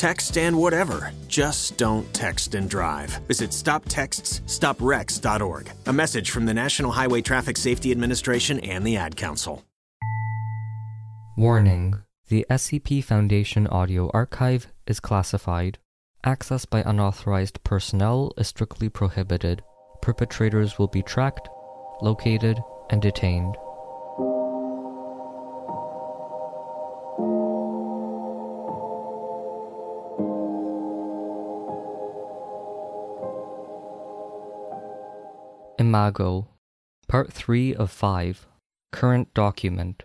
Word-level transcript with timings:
Text 0.00 0.36
and 0.38 0.56
whatever. 0.56 1.12
Just 1.28 1.76
don't 1.76 2.10
text 2.14 2.54
and 2.54 2.70
drive. 2.70 3.10
Visit 3.28 3.50
stoptextsstopwrecks.org. 3.50 5.72
A 5.84 5.92
message 5.92 6.30
from 6.30 6.46
the 6.46 6.54
National 6.54 6.92
Highway 6.92 7.20
Traffic 7.20 7.58
Safety 7.58 7.92
Administration 7.92 8.60
and 8.60 8.86
the 8.86 8.96
Ad 8.96 9.18
Council. 9.18 9.62
Warning 11.36 11.96
The 12.30 12.46
SCP 12.48 13.04
Foundation 13.04 13.66
audio 13.66 14.10
archive 14.14 14.68
is 14.86 15.00
classified. 15.00 15.78
Access 16.24 16.64
by 16.64 16.80
unauthorized 16.80 17.62
personnel 17.62 18.32
is 18.38 18.48
strictly 18.48 18.88
prohibited. 18.88 19.62
Perpetrators 20.00 20.78
will 20.78 20.88
be 20.88 21.02
tracked, 21.02 21.46
located, 22.00 22.58
and 22.88 23.02
detained. 23.02 23.54
Imago, 35.90 36.46
Part 37.08 37.32
3 37.32 37.74
of 37.74 37.90
5, 37.90 38.46
Current 38.92 39.34
Document. 39.34 40.04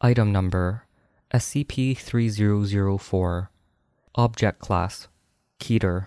Item 0.00 0.30
Number 0.30 0.86
SCP 1.32 1.98
3004, 1.98 3.50
Object 4.14 4.60
Class 4.60 5.08
Keter. 5.60 6.06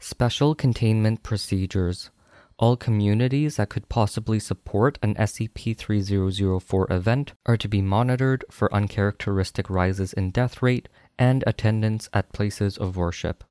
Special 0.00 0.56
Containment 0.56 1.22
Procedures. 1.22 2.10
All 2.58 2.76
communities 2.76 3.54
that 3.54 3.68
could 3.68 3.88
possibly 3.88 4.40
support 4.40 4.98
an 5.02 5.14
SCP 5.14 5.76
3004 5.76 6.88
event 6.90 7.34
are 7.46 7.56
to 7.56 7.68
be 7.68 7.80
monitored 7.80 8.44
for 8.50 8.74
uncharacteristic 8.74 9.70
rises 9.70 10.12
in 10.12 10.32
death 10.32 10.60
rate 10.62 10.88
and 11.16 11.44
attendance 11.46 12.08
at 12.12 12.32
places 12.32 12.76
of 12.76 12.96
worship. 12.96 13.44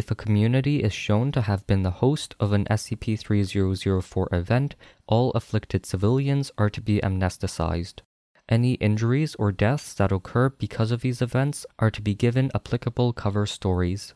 If 0.00 0.10
a 0.10 0.14
community 0.14 0.82
is 0.82 0.94
shown 0.94 1.30
to 1.32 1.42
have 1.42 1.66
been 1.66 1.82
the 1.82 1.98
host 2.00 2.34
of 2.40 2.54
an 2.54 2.64
SCP 2.70 3.18
3004 3.18 4.30
event, 4.32 4.74
all 5.06 5.30
afflicted 5.32 5.84
civilians 5.84 6.50
are 6.56 6.70
to 6.70 6.80
be 6.80 7.00
amnesticized. 7.02 8.00
Any 8.48 8.76
injuries 8.76 9.34
or 9.34 9.52
deaths 9.52 9.92
that 9.92 10.10
occur 10.10 10.48
because 10.48 10.90
of 10.90 11.02
these 11.02 11.20
events 11.20 11.66
are 11.78 11.90
to 11.90 12.00
be 12.00 12.14
given 12.14 12.50
applicable 12.54 13.12
cover 13.12 13.44
stories. 13.44 14.14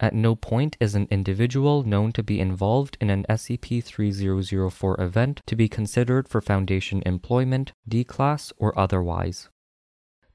At 0.00 0.12
no 0.12 0.34
point 0.34 0.76
is 0.80 0.96
an 0.96 1.06
individual 1.08 1.84
known 1.84 2.10
to 2.14 2.24
be 2.24 2.40
involved 2.40 2.96
in 3.00 3.08
an 3.08 3.24
SCP 3.30 3.84
3004 3.84 5.00
event 5.00 5.40
to 5.46 5.54
be 5.54 5.68
considered 5.68 6.26
for 6.26 6.40
Foundation 6.40 7.00
employment, 7.06 7.70
D 7.86 8.02
class, 8.02 8.52
or 8.56 8.76
otherwise. 8.76 9.50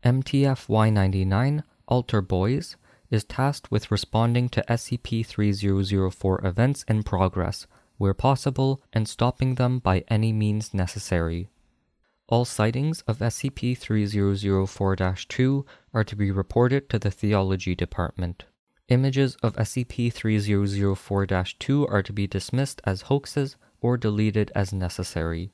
MTF 0.06 0.68
Y99 0.68 1.64
Altar 1.90 2.22
Boys 2.22 2.78
is 3.10 3.24
tasked 3.24 3.72
with 3.72 3.92
responding 3.92 4.50
to 4.50 4.64
SCP 4.68 5.26
3004 5.26 6.46
events 6.46 6.84
in 6.88 7.04
progress, 7.04 7.68
where 7.98 8.14
possible, 8.14 8.82
and 8.94 9.08
stopping 9.08 9.56
them 9.56 9.80
by 9.80 10.04
any 10.08 10.32
means 10.32 10.74
necessary. 10.74 11.50
All 12.30 12.44
sightings 12.44 13.02
of 13.08 13.20
SCP 13.20 13.78
3004 13.78 14.96
2 14.96 15.66
are 15.94 16.04
to 16.04 16.16
be 16.16 16.30
reported 16.30 16.90
to 16.90 17.00
the 17.00 17.12
Theology 17.12 17.74
Department. 17.74 18.46
Images 18.90 19.38
of 19.42 19.56
SCP 19.56 20.12
3004 20.12 21.28
2 21.60 21.88
are 21.88 22.04
to 22.04 22.14
be 22.14 22.28
dismissed 22.28 22.82
as 22.84 23.04
hoaxes 23.04 23.56
or 23.82 23.98
deleted 23.98 24.52
as 24.56 24.74
necessary. 24.74 25.52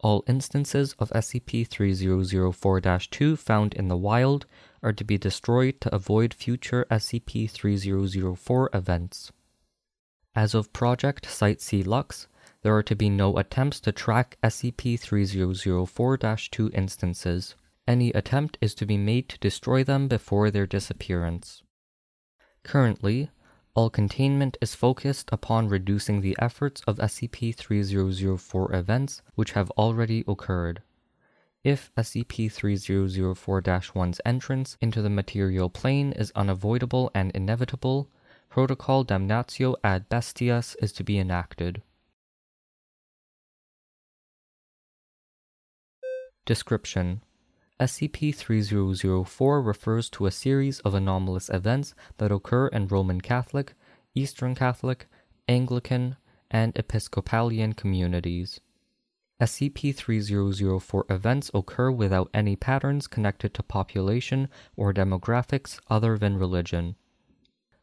All 0.00 0.24
instances 0.26 0.94
of 0.98 1.10
SCP 1.10 1.66
3004 1.66 2.80
2 2.80 3.36
found 3.36 3.74
in 3.74 3.88
the 3.88 3.96
wild 3.96 4.46
are 4.82 4.92
to 4.92 5.04
be 5.04 5.16
destroyed 5.16 5.80
to 5.80 5.94
avoid 5.94 6.34
future 6.34 6.86
SCP 6.90 7.50
3004 7.50 8.70
events. 8.74 9.32
As 10.34 10.54
of 10.54 10.72
Project 10.72 11.24
Site 11.30 11.62
C 11.62 11.82
Lux, 11.82 12.28
there 12.62 12.76
are 12.76 12.82
to 12.82 12.94
be 12.94 13.08
no 13.08 13.38
attempts 13.38 13.80
to 13.80 13.92
track 13.92 14.36
SCP 14.42 15.00
3004 15.00 16.18
2 16.18 16.70
instances. 16.74 17.54
Any 17.88 18.10
attempt 18.10 18.58
is 18.60 18.74
to 18.74 18.84
be 18.84 18.98
made 18.98 19.28
to 19.30 19.38
destroy 19.38 19.82
them 19.82 20.08
before 20.08 20.50
their 20.50 20.66
disappearance. 20.66 21.62
Currently, 22.64 23.30
all 23.76 23.90
containment 23.90 24.56
is 24.62 24.74
focused 24.74 25.28
upon 25.30 25.68
reducing 25.68 26.22
the 26.22 26.34
efforts 26.40 26.80
of 26.86 26.96
SCP 26.96 27.54
3004 27.54 28.74
events 28.74 29.20
which 29.34 29.52
have 29.52 29.70
already 29.72 30.24
occurred. 30.26 30.80
If 31.62 31.92
SCP 31.94 32.50
3004 32.50 33.60
1's 33.60 34.20
entrance 34.24 34.78
into 34.80 35.02
the 35.02 35.10
material 35.10 35.68
plane 35.68 36.12
is 36.12 36.32
unavoidable 36.34 37.10
and 37.14 37.30
inevitable, 37.32 38.08
Protocol 38.48 39.04
Damnatio 39.04 39.76
ad 39.84 40.08
Bestias 40.08 40.74
is 40.80 40.92
to 40.94 41.04
be 41.04 41.18
enacted. 41.18 41.82
Description 46.46 47.20
SCP 47.78 48.34
3004 48.34 49.60
refers 49.60 50.08
to 50.08 50.24
a 50.24 50.30
series 50.30 50.80
of 50.80 50.94
anomalous 50.94 51.50
events 51.50 51.94
that 52.16 52.32
occur 52.32 52.68
in 52.68 52.88
Roman 52.88 53.20
Catholic, 53.20 53.74
Eastern 54.14 54.54
Catholic, 54.54 55.06
Anglican, 55.46 56.16
and 56.50 56.74
Episcopalian 56.74 57.74
communities. 57.74 58.60
SCP 59.42 59.94
3004 59.94 61.04
events 61.10 61.50
occur 61.52 61.90
without 61.90 62.30
any 62.32 62.56
patterns 62.56 63.06
connected 63.06 63.52
to 63.52 63.62
population 63.62 64.48
or 64.74 64.94
demographics 64.94 65.78
other 65.90 66.16
than 66.16 66.38
religion. 66.38 66.96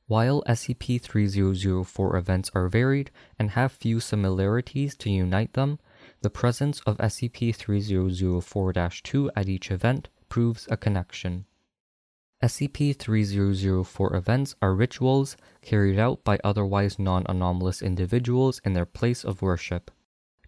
While 0.08 0.42
SCP 0.48 1.02
3004 1.02 2.18
events 2.18 2.50
are 2.56 2.68
varied 2.68 3.12
and 3.38 3.52
have 3.52 3.72
few 3.72 4.00
similarities 4.00 4.96
to 4.98 5.12
unite 5.12 5.54
them, 5.54 5.78
the 6.24 6.30
presence 6.30 6.80
of 6.86 6.98
SCP 7.00 7.54
3004 7.54 8.74
2 8.74 9.32
at 9.36 9.50
each 9.50 9.70
event 9.70 10.08
proves 10.30 10.66
a 10.72 10.78
connection. 10.78 11.44
SCP 12.42 12.98
3004 12.98 14.16
events 14.16 14.56
are 14.62 14.74
rituals 14.74 15.36
carried 15.62 16.00
out 16.00 16.24
by 16.24 16.40
otherwise 16.42 16.98
non 16.98 17.26
anomalous 17.28 17.82
individuals 17.82 18.62
in 18.64 18.72
their 18.72 18.86
place 18.86 19.26
of 19.26 19.42
worship. 19.42 19.92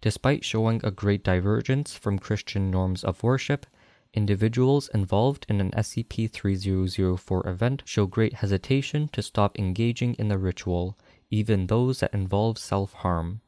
Despite 0.00 0.46
showing 0.46 0.80
a 0.82 0.90
great 0.90 1.22
divergence 1.22 1.92
from 1.92 2.18
Christian 2.18 2.70
norms 2.70 3.04
of 3.04 3.22
worship, 3.22 3.66
individuals 4.14 4.88
involved 4.94 5.44
in 5.46 5.60
an 5.60 5.72
SCP 5.72 6.30
3004 6.30 7.46
event 7.46 7.82
show 7.84 8.06
great 8.06 8.32
hesitation 8.36 9.08
to 9.08 9.20
stop 9.20 9.58
engaging 9.58 10.14
in 10.14 10.28
the 10.28 10.38
ritual, 10.38 10.98
even 11.30 11.66
those 11.66 12.00
that 12.00 12.14
involve 12.14 12.56
self 12.56 12.94
harm. 12.94 13.42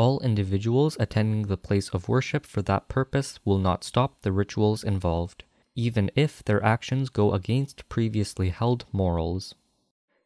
All 0.00 0.18
individuals 0.20 0.96
attending 0.98 1.42
the 1.42 1.58
place 1.58 1.90
of 1.90 2.08
worship 2.08 2.46
for 2.46 2.62
that 2.62 2.88
purpose 2.88 3.38
will 3.44 3.58
not 3.58 3.84
stop 3.84 4.22
the 4.22 4.32
rituals 4.32 4.82
involved, 4.82 5.44
even 5.74 6.10
if 6.16 6.42
their 6.42 6.64
actions 6.64 7.10
go 7.10 7.34
against 7.34 7.86
previously 7.90 8.48
held 8.48 8.86
morals. 8.92 9.54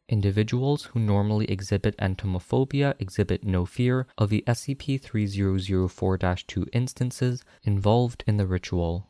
Individuals 0.07 0.85
who 0.85 0.99
normally 1.01 1.43
exhibit 1.51 1.97
entomophobia 1.97 2.95
exhibit 2.99 3.43
no 3.43 3.65
fear 3.65 4.07
of 4.17 4.29
the 4.29 4.45
SCP 4.47 5.01
3004 5.01 6.17
2 6.17 6.67
instances 6.71 7.43
involved 7.63 8.23
in 8.25 8.37
the 8.37 8.47
ritual. 8.47 9.09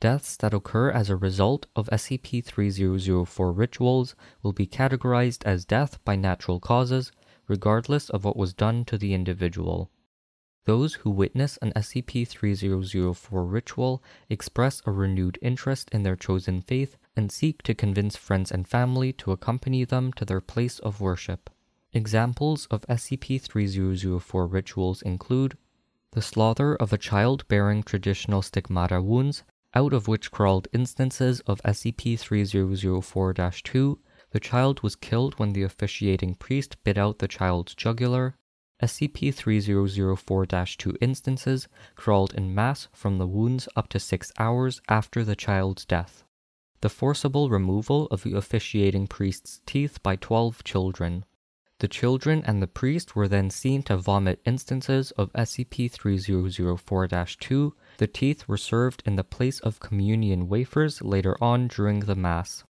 Deaths 0.00 0.38
that 0.38 0.54
occur 0.54 0.90
as 0.90 1.10
a 1.10 1.16
result 1.16 1.66
of 1.76 1.90
SCP 1.92 2.42
3004 2.42 3.52
rituals 3.52 4.14
will 4.42 4.54
be 4.54 4.66
categorized 4.66 5.44
as 5.44 5.66
death 5.66 6.02
by 6.02 6.16
natural 6.16 6.60
causes 6.60 7.12
regardless 7.48 8.10
of 8.10 8.24
what 8.24 8.36
was 8.36 8.54
done 8.54 8.84
to 8.84 8.96
the 8.96 9.14
individual. 9.14 9.90
Those 10.64 10.94
who 10.94 11.10
witness 11.10 11.56
an 11.60 11.72
SCP 11.74 12.26
3004 12.28 13.44
ritual 13.44 14.02
express 14.28 14.80
a 14.86 14.92
renewed 14.92 15.38
interest 15.42 15.88
in 15.90 16.04
their 16.04 16.14
chosen 16.14 16.60
faith 16.60 16.96
and 17.16 17.32
seek 17.32 17.62
to 17.62 17.74
convince 17.74 18.16
friends 18.16 18.52
and 18.52 18.68
family 18.68 19.12
to 19.14 19.32
accompany 19.32 19.84
them 19.84 20.12
to 20.12 20.24
their 20.24 20.40
place 20.40 20.78
of 20.78 21.00
worship. 21.00 21.50
Examples 21.92 22.66
of 22.66 22.86
SCP 22.88 23.40
3004 23.40 24.46
rituals 24.46 25.02
include 25.02 25.58
the 26.12 26.22
slaughter 26.22 26.76
of 26.76 26.92
a 26.92 26.98
child 26.98 27.46
bearing 27.48 27.82
traditional 27.82 28.40
stigmata 28.40 29.02
wounds, 29.02 29.42
out 29.74 29.92
of 29.92 30.06
which 30.06 30.30
crawled 30.30 30.68
instances 30.72 31.40
of 31.40 31.60
SCP 31.62 32.18
3004 32.18 33.34
2 33.34 33.98
the 34.32 34.40
child 34.40 34.82
was 34.82 34.96
killed 34.96 35.34
when 35.38 35.52
the 35.52 35.62
officiating 35.62 36.34
priest 36.34 36.82
bit 36.84 36.96
out 36.96 37.18
the 37.18 37.28
child's 37.28 37.74
jugular. 37.74 38.36
SCP 38.82 39.32
3004 39.32 40.46
2 40.46 40.96
instances 41.00 41.68
crawled 41.94 42.32
in 42.34 42.54
mass 42.54 42.88
from 42.92 43.18
the 43.18 43.26
wounds 43.26 43.68
up 43.76 43.88
to 43.90 44.00
six 44.00 44.32
hours 44.38 44.80
after 44.88 45.22
the 45.22 45.36
child's 45.36 45.84
death. 45.84 46.24
The 46.80 46.88
forcible 46.88 47.50
removal 47.50 48.06
of 48.06 48.22
the 48.22 48.34
officiating 48.34 49.06
priest's 49.06 49.60
teeth 49.66 50.02
by 50.02 50.16
12 50.16 50.64
children. 50.64 51.26
The 51.78 51.88
children 51.88 52.42
and 52.46 52.62
the 52.62 52.66
priest 52.66 53.14
were 53.14 53.28
then 53.28 53.50
seen 53.50 53.82
to 53.84 53.96
vomit 53.98 54.40
instances 54.46 55.10
of 55.12 55.32
SCP 55.34 55.90
3004 55.90 57.08
2, 57.08 57.74
The 57.98 58.06
teeth 58.06 58.48
were 58.48 58.56
served 58.56 59.02
in 59.04 59.16
the 59.16 59.24
place 59.24 59.60
of 59.60 59.78
communion 59.78 60.48
wafers 60.48 61.02
later 61.02 61.36
on 61.42 61.68
during 61.68 62.00
the 62.00 62.16
Mass. 62.16 62.64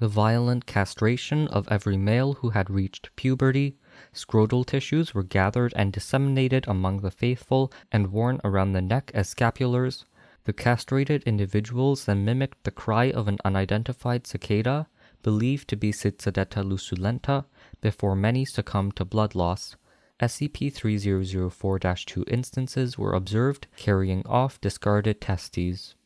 The 0.00 0.06
violent 0.06 0.64
castration 0.64 1.48
of 1.48 1.66
every 1.72 1.96
male 1.96 2.34
who 2.34 2.50
had 2.50 2.70
reached 2.70 3.10
puberty, 3.16 3.76
scrotal 4.14 4.64
tissues 4.64 5.12
were 5.12 5.24
gathered 5.24 5.72
and 5.74 5.92
disseminated 5.92 6.68
among 6.68 7.00
the 7.00 7.10
faithful 7.10 7.72
and 7.90 8.12
worn 8.12 8.40
around 8.44 8.74
the 8.74 8.80
neck 8.80 9.10
as 9.12 9.28
scapulars. 9.28 10.04
The 10.44 10.52
castrated 10.52 11.24
individuals 11.24 12.04
then 12.04 12.24
mimicked 12.24 12.62
the 12.62 12.70
cry 12.70 13.10
of 13.10 13.26
an 13.26 13.38
unidentified 13.44 14.24
cicada, 14.24 14.86
believed 15.24 15.66
to 15.68 15.76
be 15.76 15.90
Cicadetta 15.90 16.62
lusulenta, 16.62 17.46
before 17.80 18.14
many 18.14 18.44
succumbed 18.44 18.94
to 18.96 19.04
blood 19.04 19.34
loss. 19.34 19.74
SCP-3004 20.20 22.06
2 22.06 22.24
instances 22.28 22.96
were 22.96 23.14
observed 23.14 23.66
carrying 23.76 24.24
off 24.26 24.60
discarded 24.60 25.20
testes. 25.20 25.96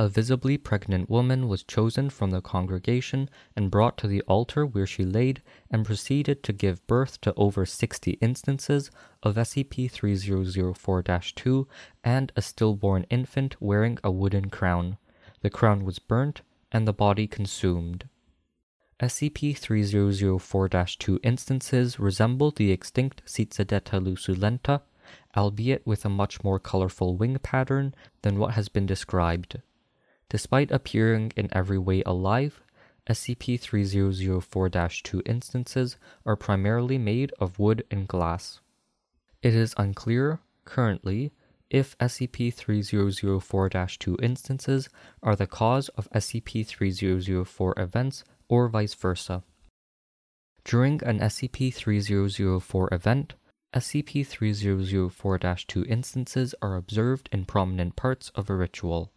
A 0.00 0.08
visibly 0.08 0.56
pregnant 0.56 1.10
woman 1.10 1.46
was 1.46 1.62
chosen 1.62 2.08
from 2.08 2.30
the 2.30 2.40
congregation 2.40 3.28
and 3.54 3.70
brought 3.70 3.98
to 3.98 4.08
the 4.08 4.22
altar 4.22 4.64
where 4.64 4.86
she 4.86 5.04
laid 5.04 5.42
and 5.70 5.84
proceeded 5.84 6.42
to 6.44 6.54
give 6.54 6.86
birth 6.86 7.20
to 7.20 7.34
over 7.34 7.66
60 7.66 8.12
instances 8.12 8.90
of 9.22 9.34
SCP 9.34 9.90
3004 9.90 11.02
2 11.02 11.68
and 12.02 12.32
a 12.34 12.40
stillborn 12.40 13.04
infant 13.10 13.60
wearing 13.60 13.98
a 14.02 14.10
wooden 14.10 14.48
crown. 14.48 14.96
The 15.42 15.50
crown 15.50 15.84
was 15.84 15.98
burnt 15.98 16.40
and 16.72 16.88
the 16.88 16.94
body 16.94 17.26
consumed. 17.26 18.08
SCP-3004-2 19.00 21.18
instances 21.22 22.00
resemble 22.00 22.52
the 22.52 22.72
extinct 22.72 23.20
Cicadetta 23.26 24.02
lusulenta, 24.02 24.80
albeit 25.36 25.86
with 25.86 26.06
a 26.06 26.08
much 26.08 26.42
more 26.42 26.58
colorful 26.58 27.18
wing 27.18 27.36
pattern 27.42 27.94
than 28.22 28.38
what 28.38 28.54
has 28.54 28.70
been 28.70 28.86
described. 28.86 29.60
Despite 30.30 30.70
appearing 30.70 31.32
in 31.36 31.50
every 31.52 31.78
way 31.78 32.02
alive, 32.06 32.62
SCP-3004-2 33.08 35.22
instances 35.26 35.96
are 36.24 36.36
primarily 36.36 36.98
made 36.98 37.32
of 37.40 37.58
wood 37.58 37.84
and 37.90 38.06
glass. 38.06 38.60
It 39.42 39.56
is 39.56 39.74
unclear, 39.76 40.38
currently, 40.64 41.32
if 41.68 41.98
SCP-3004-2 41.98 44.22
instances 44.22 44.88
are 45.20 45.34
the 45.34 45.48
cause 45.48 45.88
of 45.90 46.08
SCP-3004 46.12 47.72
events 47.76 48.22
or 48.48 48.68
vice 48.68 48.94
versa. 48.94 49.42
During 50.64 51.02
an 51.02 51.18
SCP-3004 51.18 52.92
event, 52.92 53.34
SCP-3004-2 53.74 55.86
instances 55.86 56.54
are 56.62 56.76
observed 56.76 57.28
in 57.32 57.46
prominent 57.46 57.96
parts 57.96 58.30
of 58.36 58.48
a 58.48 58.54
ritual. 58.54 59.10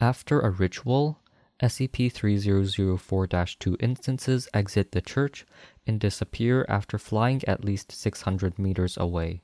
After 0.00 0.40
a 0.40 0.50
ritual, 0.50 1.20
SCP-3004-2 1.62 3.76
instances 3.80 4.48
exit 4.54 4.92
the 4.92 5.02
church 5.02 5.44
and 5.86 6.00
disappear 6.00 6.64
after 6.70 6.96
flying 6.96 7.44
at 7.44 7.66
least 7.66 7.92
600 7.92 8.58
meters 8.58 8.96
away. 8.96 9.42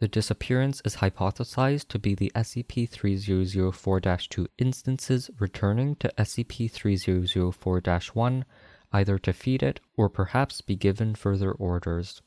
The 0.00 0.08
disappearance 0.08 0.82
is 0.84 0.96
hypothesized 0.96 1.88
to 1.88 1.98
be 1.98 2.14
the 2.14 2.30
SCP-3004-2 2.34 4.46
instances 4.58 5.30
returning 5.38 5.96
to 5.96 6.12
SCP-3004-1 6.18 8.42
either 8.92 9.18
to 9.18 9.32
feed 9.32 9.62
it 9.62 9.80
or 9.96 10.10
perhaps 10.10 10.60
be 10.60 10.76
given 10.76 11.14
further 11.14 11.52
orders. 11.52 12.20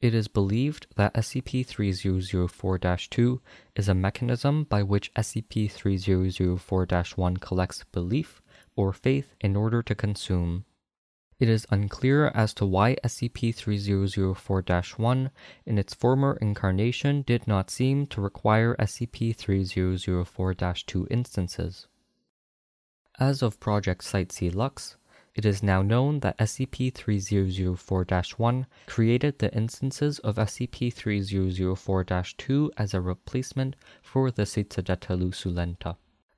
It 0.00 0.14
is 0.14 0.28
believed 0.28 0.86
that 0.94 1.14
SCP-3004-2 1.14 3.40
is 3.74 3.88
a 3.88 3.94
mechanism 3.94 4.62
by 4.62 4.84
which 4.84 5.12
SCP-3004-1 5.14 7.40
collects 7.40 7.82
belief 7.90 8.40
or 8.76 8.92
faith 8.92 9.34
in 9.40 9.56
order 9.56 9.82
to 9.82 9.96
consume. 9.96 10.66
It 11.40 11.48
is 11.48 11.66
unclear 11.70 12.28
as 12.28 12.54
to 12.54 12.66
why 12.66 12.94
SCP-3004-1 13.04 15.30
in 15.66 15.78
its 15.78 15.94
former 15.94 16.38
incarnation 16.40 17.22
did 17.22 17.48
not 17.48 17.68
seem 17.68 18.06
to 18.08 18.20
require 18.20 18.76
SCP-3004-2 18.76 21.06
instances. 21.10 21.88
As 23.18 23.42
of 23.42 23.58
Project 23.58 24.04
Site-C 24.04 24.50
Lux, 24.50 24.97
it 25.38 25.46
is 25.46 25.62
now 25.62 25.82
known 25.82 26.18
that 26.18 26.36
SCP-3004-1 26.38 28.66
created 28.86 29.38
the 29.38 29.54
instances 29.54 30.18
of 30.18 30.34
SCP-3004-2 30.34 32.70
as 32.76 32.92
a 32.92 33.00
replacement 33.00 33.76
for 34.02 34.32
the 34.32 34.42
Cicadetta 34.42 35.16
lusulenta. 35.16 35.94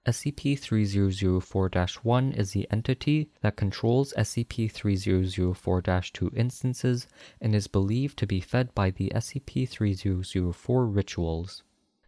SCP-3004-1 0.06 2.36
is 2.36 2.52
the 2.52 2.68
entity 2.70 3.30
that 3.40 3.56
controls 3.56 4.12
SCP-3004-2 4.18 6.36
instances 6.36 7.06
and 7.40 7.54
is 7.54 7.68
believed 7.68 8.18
to 8.18 8.26
be 8.26 8.40
fed 8.40 8.74
by 8.74 8.90
the 8.90 9.10
SCP-3004 9.14 10.94
rituals. 10.94 11.62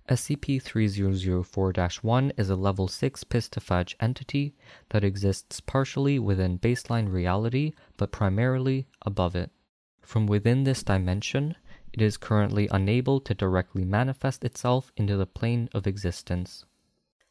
SCP-3004-1 0.09 2.33
is 2.37 2.51
a 2.51 2.57
Level 2.57 2.89
6 2.89 3.23
Pistiphage 3.25 3.95
entity 4.01 4.57
that 4.91 5.05
exists 5.05 5.61
partially 5.61 6.19
within 6.19 6.59
baseline 6.59 7.13
reality 7.13 7.73
but 7.97 8.11
primarily 8.11 8.89
above 9.03 9.37
it. 9.37 9.53
From 10.01 10.27
within 10.27 10.65
this 10.65 10.83
dimension, 10.83 11.55
it 11.93 12.03
is 12.03 12.17
currently 12.17 12.67
unable 12.73 13.21
to 13.21 13.35
directly 13.35 13.85
manifest 13.85 14.43
itself 14.45 14.91
into 14.97 15.17
the 15.17 15.27
plane 15.27 15.69
of 15.73 15.87
existence. 15.87 16.65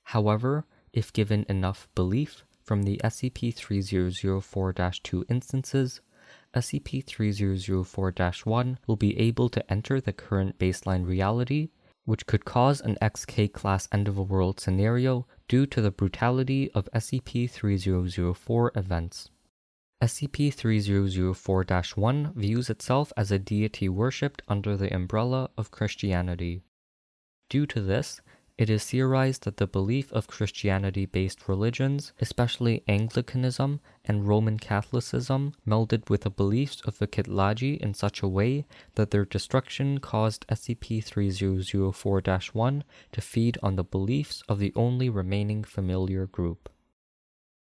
However, 0.04 0.66
if 0.94 1.12
given 1.12 1.46
enough 1.50 1.90
belief 1.94 2.46
from 2.64 2.84
the 2.84 3.02
SCP-3004-2 3.04 5.24
instances, 5.30 6.00
SCP-3004-1 6.56 8.78
will 8.88 8.96
be 8.96 9.20
able 9.20 9.50
to 9.50 9.72
enter 9.72 10.00
the 10.00 10.14
current 10.14 10.58
baseline 10.58 11.06
reality, 11.06 11.68
which 12.12 12.26
could 12.26 12.44
cause 12.44 12.82
an 12.82 12.98
XK 13.02 13.54
class 13.54 13.88
end 13.90 14.10
of 14.10 14.18
a 14.18 14.22
world 14.22 14.60
scenario 14.60 15.26
due 15.48 15.66
to 15.66 15.82
the 15.82 15.92
brutality 15.92 16.70
of 16.72 16.90
SCP-3004 16.94 18.76
events. 18.76 19.30
SCP-3004-1 20.04 22.36
views 22.36 22.70
itself 22.70 23.14
as 23.16 23.32
a 23.32 23.40
deity 23.40 23.88
worshipped 23.88 24.42
under 24.50 24.76
the 24.76 24.94
umbrella 24.94 25.50
of 25.58 25.72
Christianity. 25.72 26.64
Due 27.50 27.66
to 27.68 27.80
this, 27.80 28.20
it 28.62 28.70
is 28.70 28.86
theorized 28.86 29.44
that 29.44 29.58
the 29.58 29.66
belief 29.66 30.14
of 30.14 30.28
Christianity 30.28 31.08
based 31.08 31.50
religions, 31.50 32.14
especially 32.22 32.84
Anglicanism 32.88 33.80
and 34.06 34.28
Roman 34.28 34.60
Catholicism, 34.60 35.54
melded 35.68 36.12
with 36.12 36.22
the 36.22 36.30
beliefs 36.30 36.80
of 36.86 37.00
the 37.00 37.08
Kitlaji 37.08 37.80
in 37.80 37.96
such 37.96 38.22
a 38.22 38.28
way 38.28 38.68
that 38.94 39.10
their 39.10 39.26
destruction 39.26 39.98
caused 39.98 40.46
SCP 40.46 41.04
3004 41.04 42.22
1 42.54 42.84
to 43.14 43.22
feed 43.22 43.58
on 43.64 43.78
the 43.78 43.84
beliefs 43.84 44.44
of 44.48 44.60
the 44.60 44.72
only 44.76 45.10
remaining 45.10 45.64
familiar 45.64 46.28
group. 46.28 46.70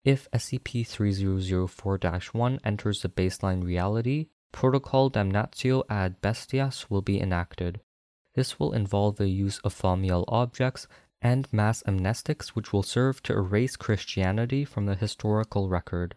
If 0.04 0.30
SCP 0.32 0.86
3004 0.86 2.00
1 2.34 2.60
enters 2.66 3.02
the 3.04 3.08
baseline 3.08 3.64
reality, 3.64 4.28
Protocol 4.52 5.10
Damnatio 5.10 5.84
ad 5.90 6.20
Bestias 6.22 6.90
will 6.90 7.02
be 7.02 7.22
enacted. 7.22 7.80
This 8.40 8.58
will 8.58 8.72
involve 8.72 9.18
the 9.18 9.28
use 9.28 9.60
of 9.66 9.74
thaumiel 9.74 10.24
objects 10.30 10.88
and 11.22 11.52
mass 11.52 11.84
amnestics 11.84 12.52
which 12.56 12.72
will 12.72 12.84
serve 12.84 13.22
to 13.24 13.34
erase 13.34 13.76
Christianity 13.76 14.64
from 14.64 14.86
the 14.86 14.96
historical 14.96 15.68
record. 15.68 16.16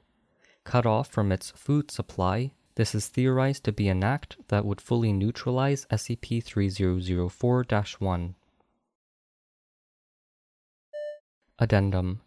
Cut 0.62 0.86
off 0.86 1.08
from 1.08 1.32
its 1.32 1.50
food 1.50 1.90
supply, 1.90 2.52
this 2.76 2.94
is 2.94 3.08
theorized 3.08 3.64
to 3.64 3.72
be 3.72 3.88
an 3.88 4.04
act 4.04 4.36
that 4.46 4.64
would 4.64 4.80
fully 4.80 5.12
neutralize 5.12 5.84
SCP 5.86 6.44
3004 6.44 7.64
1. 7.98 8.34
Addendum 11.58 12.20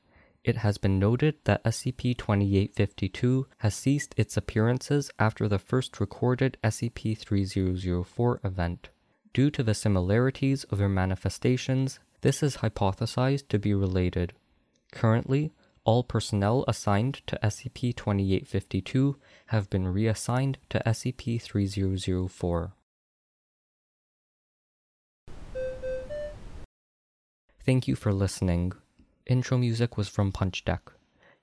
It 0.44 0.58
has 0.58 0.78
been 0.78 1.00
noted 1.00 1.36
that 1.46 1.64
SCP 1.64 2.18
2852 2.18 3.48
has 3.60 3.74
ceased 3.74 4.14
its 4.18 4.36
appearances 4.36 5.10
after 5.18 5.48
the 5.48 5.58
first 5.58 6.02
recorded 6.02 6.58
SCP 6.66 7.18
3004 7.18 8.42
event. 8.44 8.90
Due 9.36 9.52
to 9.52 9.64
the 9.64 9.74
similarities 9.74 10.64
of 10.72 10.78
their 10.78 10.88
manifestations, 10.88 12.00
this 12.22 12.42
is 12.42 12.58
hypothesized 12.58 13.50
to 13.50 13.60
be 13.60 13.74
related. 13.74 14.32
Currently, 14.94 15.52
all 15.84 16.06
personnel 16.06 16.64
assigned 16.70 17.16
to 17.28 17.38
SCP 17.44 17.94
2852 17.94 19.18
have 19.48 19.70
been 19.70 19.90
reassigned 19.90 20.58
to 20.70 20.82
SCP 20.86 21.42
3004. 21.42 22.72
Thank 27.66 27.90
you 27.90 27.96
for 27.98 28.14
listening. 28.14 28.72
Intro 29.26 29.58
music 29.58 29.98
was 29.98 30.08
from 30.08 30.32
Punch 30.32 30.64
Deck. 30.64 30.94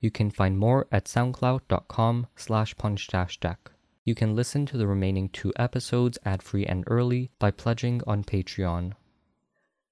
You 0.00 0.10
can 0.10 0.30
find 0.30 0.58
more 0.58 0.86
at 0.90 1.04
soundcloud.com 1.04 2.28
slash 2.36 2.74
punch-deck. 2.78 3.71
You 4.04 4.16
can 4.16 4.34
listen 4.34 4.66
to 4.66 4.76
the 4.76 4.88
remaining 4.88 5.28
two 5.28 5.52
episodes 5.56 6.18
ad 6.24 6.42
free 6.42 6.66
and 6.66 6.82
early 6.88 7.30
by 7.38 7.52
pledging 7.52 8.02
on 8.04 8.24
Patreon. 8.24 8.94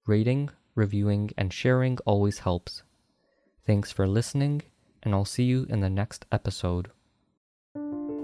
Rating, 0.06 0.50
reviewing, 0.74 1.30
and 1.38 1.52
sharing 1.52 1.98
always 2.04 2.40
helps. 2.40 2.82
Thanks 3.64 3.92
for 3.92 4.08
listening, 4.08 4.62
and 5.02 5.14
I'll 5.14 5.24
see 5.24 5.44
you 5.44 5.66
in 5.68 5.80
the 5.80 5.90
next 5.90 6.26
episode. 6.32 6.90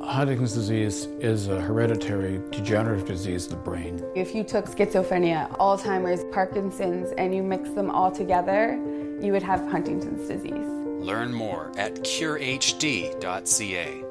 Huntington's 0.02 0.54
disease 0.54 1.06
is 1.20 1.48
a 1.48 1.60
hereditary 1.60 2.40
degenerative 2.50 3.06
disease 3.06 3.46
of 3.46 3.52
the 3.52 3.58
brain. 3.58 4.04
If 4.14 4.34
you 4.34 4.42
took 4.42 4.66
schizophrenia, 4.66 5.56
Alzheimer's, 5.58 6.24
Parkinson's, 6.32 7.12
and 7.16 7.34
you 7.34 7.42
mix 7.42 7.70
them 7.70 7.90
all 7.90 8.10
together, 8.10 8.74
you 9.20 9.32
would 9.32 9.42
have 9.42 9.60
Huntington's 9.68 10.28
disease. 10.28 10.66
Learn 11.00 11.32
more 11.32 11.70
at 11.76 11.94
curehd.ca. 12.02 14.05